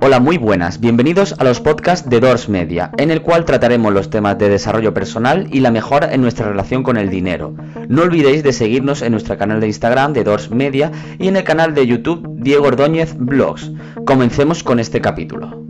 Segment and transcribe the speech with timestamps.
[0.00, 0.78] Hola, muy buenas.
[0.78, 4.94] Bienvenidos a los podcasts de Doors Media, en el cual trataremos los temas de desarrollo
[4.94, 7.56] personal y la mejora en nuestra relación con el dinero.
[7.88, 11.42] No olvidéis de seguirnos en nuestro canal de Instagram de Doors Media y en el
[11.42, 13.72] canal de YouTube Diego Ordóñez Blogs.
[14.06, 15.64] Comencemos con este capítulo.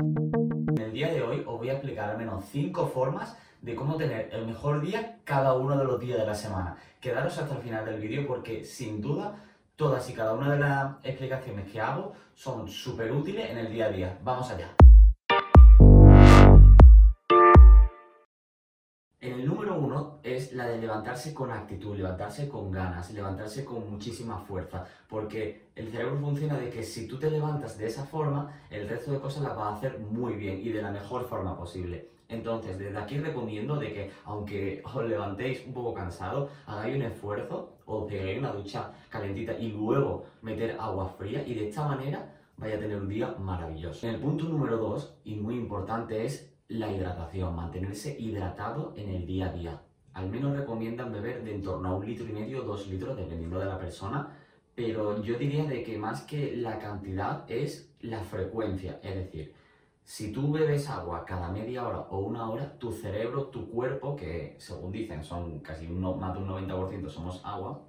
[0.68, 3.96] En el día de hoy os voy a explicar al menos 5 formas de cómo
[3.96, 6.76] tener el mejor día cada uno de los días de la semana.
[7.00, 9.36] Quedaros hasta el final del vídeo porque sin duda
[9.76, 13.86] todas y cada una de las explicaciones que hago son súper útiles en el día
[13.86, 14.18] a día.
[14.22, 14.74] Vamos allá.
[19.20, 23.88] En el número uno es la de levantarse con actitud, levantarse con ganas, levantarse con
[23.88, 28.52] muchísima fuerza, porque el cerebro funciona de que si tú te levantas de esa forma,
[28.68, 31.56] el resto de cosas las vas a hacer muy bien y de la mejor forma
[31.56, 32.08] posible.
[32.32, 37.76] Entonces, desde aquí recomiendo de que, aunque os levantéis un poco cansado, hagáis un esfuerzo,
[37.84, 42.74] o peguéis una ducha calentita y luego meter agua fría y de esta manera vais
[42.74, 44.08] a tener un día maravilloso.
[44.08, 49.50] El punto número dos, y muy importante, es la hidratación, mantenerse hidratado en el día
[49.50, 49.82] a día.
[50.14, 53.58] Al menos recomiendan beber de en torno a un litro y medio, dos litros, dependiendo
[53.58, 54.28] de la persona,
[54.74, 59.54] pero yo diría de que más que la cantidad es la frecuencia, es decir,
[60.04, 64.56] si tú bebes agua cada media hora o una hora, tu cerebro, tu cuerpo, que
[64.58, 67.82] según dicen son casi más de un 90% somos agua,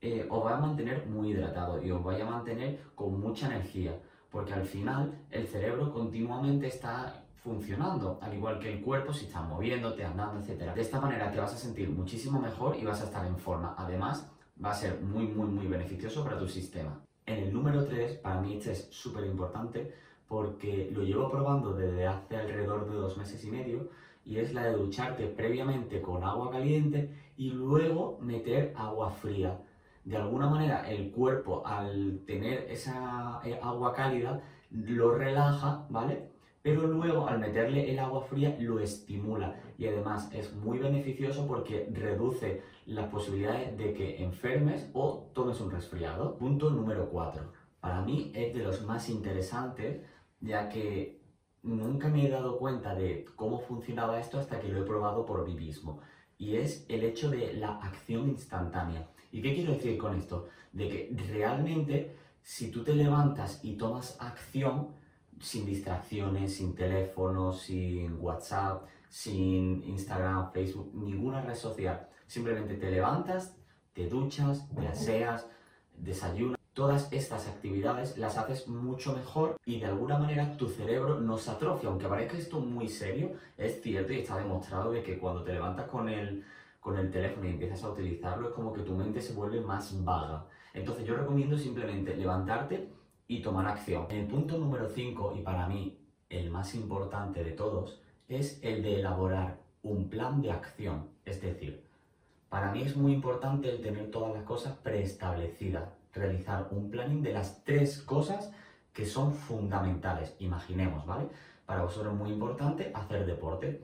[0.00, 3.98] eh, os va a mantener muy hidratado y os va a mantener con mucha energía,
[4.30, 9.46] porque al final el cerebro continuamente está funcionando, al igual que el cuerpo si estás
[9.48, 10.74] moviéndote, andando, etc.
[10.74, 13.74] De esta manera te vas a sentir muchísimo mejor y vas a estar en forma.
[13.78, 14.30] Además,
[14.62, 17.00] va a ser muy, muy, muy beneficioso para tu sistema.
[17.26, 19.94] En el número 3, para mí este es súper importante
[20.28, 23.88] porque lo llevo probando desde hace alrededor de dos meses y medio
[24.24, 29.60] y es la de ducharte previamente con agua caliente y luego meter agua fría.
[30.04, 36.34] De alguna manera el cuerpo al tener esa eh, agua cálida lo relaja, ¿vale?
[36.64, 41.86] pero luego al meterle el agua fría lo estimula y además es muy beneficioso porque
[41.92, 46.36] reduce las posibilidades de que enfermes o tomes un resfriado.
[46.38, 47.42] Punto número 4.
[47.84, 50.00] Para mí es de los más interesantes
[50.40, 51.20] ya que
[51.62, 55.46] nunca me he dado cuenta de cómo funcionaba esto hasta que lo he probado por
[55.46, 56.00] mí mismo.
[56.38, 59.06] Y es el hecho de la acción instantánea.
[59.30, 60.48] ¿Y qué quiero decir con esto?
[60.72, 64.88] De que realmente si tú te levantas y tomas acción,
[65.38, 72.08] sin distracciones, sin teléfono, sin WhatsApp, sin Instagram, Facebook, ninguna red social.
[72.26, 73.54] Simplemente te levantas,
[73.92, 75.46] te duchas, te aseas,
[75.98, 76.63] desayunas.
[76.74, 81.52] Todas estas actividades las haces mucho mejor y de alguna manera tu cerebro no se
[81.52, 81.88] atrofia.
[81.88, 85.88] Aunque parezca esto muy serio, es cierto y está demostrado de que cuando te levantas
[85.88, 86.44] con el,
[86.80, 90.04] con el teléfono y empiezas a utilizarlo es como que tu mente se vuelve más
[90.04, 90.46] vaga.
[90.72, 92.88] Entonces yo recomiendo simplemente levantarte
[93.28, 94.06] y tomar acción.
[94.10, 95.96] El punto número 5, y para mí
[96.28, 101.08] el más importante de todos, es el de elaborar un plan de acción.
[101.24, 101.84] Es decir,
[102.48, 107.32] para mí es muy importante el tener todas las cosas preestablecidas, realizar un planning de
[107.32, 108.52] las tres cosas
[108.92, 110.36] que son fundamentales.
[110.38, 111.28] Imaginemos, ¿vale?
[111.66, 113.82] Para vosotros es muy importante hacer deporte.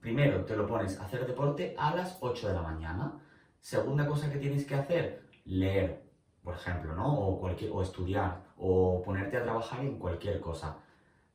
[0.00, 3.12] Primero te lo pones a hacer deporte a las 8 de la mañana.
[3.60, 6.04] Segunda cosa que tienes que hacer, leer
[6.44, 7.18] por ejemplo, ¿no?
[7.18, 10.76] O, cualquier, o estudiar, o ponerte a trabajar en cualquier cosa.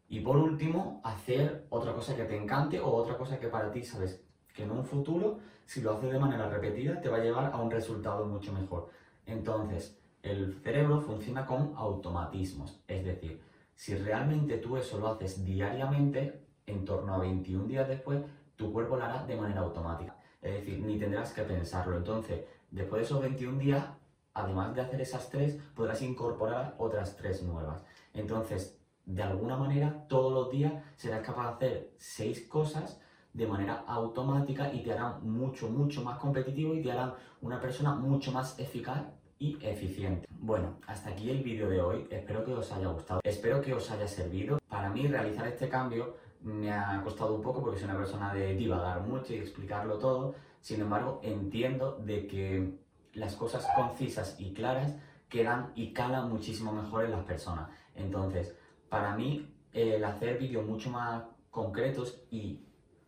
[0.07, 3.84] Y por último, hacer otra cosa que te encante o otra cosa que para ti
[3.84, 4.23] sabes
[4.53, 7.57] que en un futuro, si lo haces de manera repetida, te va a llevar a
[7.57, 8.90] un resultado mucho mejor.
[9.25, 12.81] Entonces, el cerebro funciona con automatismos.
[12.88, 13.41] Es decir,
[13.75, 18.22] si realmente tú eso lo haces diariamente, en torno a 21 días después,
[18.56, 20.16] tu cuerpo lo hará de manera automática.
[20.41, 21.97] Es decir, ni tendrás que pensarlo.
[21.97, 23.85] Entonces, después de esos 21 días,
[24.34, 27.84] además de hacer esas tres, podrás incorporar otras tres nuevas.
[28.13, 33.02] Entonces, de alguna manera, todos los días serás capaz de hacer seis cosas
[33.34, 37.96] de manera automática y te harán mucho, mucho más competitivo y te harán una persona
[37.96, 39.03] mucho más eficaz
[39.40, 40.28] y eficiente.
[40.30, 42.08] Bueno, hasta aquí el vídeo de hoy.
[42.12, 43.22] Espero que os haya gustado.
[43.24, 44.60] Espero que os haya servido.
[44.68, 48.53] Para mí realizar este cambio me ha costado un poco porque soy una persona de
[48.56, 50.36] divagar mucho y explicarlo todo.
[50.62, 52.74] Sin embargo, entiendo de que
[53.14, 54.96] las cosas concisas y claras
[55.30, 57.70] quedan y calan muchísimo mejor en las personas.
[57.96, 58.56] Entonces,
[58.90, 62.59] para mí, el hacer vídeos mucho más concretos y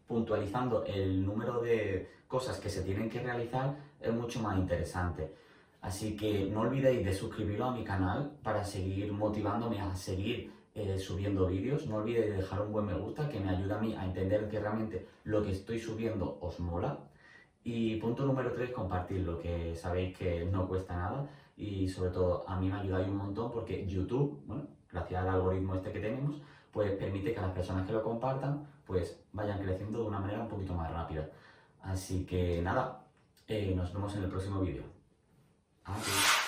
[0.08, 5.34] puntualizando el número de cosas que se tienen que realizar es mucho más interesante.
[5.82, 10.98] Así que no olvidéis de suscribiros a mi canal para seguir motivándome a seguir eh,
[10.98, 11.88] subiendo vídeos.
[11.88, 14.48] No olvidéis de dejar un buen me gusta que me ayuda a mí a entender
[14.48, 17.00] que realmente lo que estoy subiendo os mola.
[17.64, 22.60] Y punto número tres, compartirlo, que sabéis que no cuesta nada y sobre todo a
[22.60, 26.42] mí me ayuda un montón porque YouTube, bueno, gracias al algoritmo este que tenemos,
[27.54, 31.30] personas que lo compartan, pues vayan creciendo de una manera un poquito más rápida.
[31.82, 33.06] Así que nada,
[33.48, 35.01] eh, nos vemos en el próximo vídeo.
[35.90, 36.41] Okay.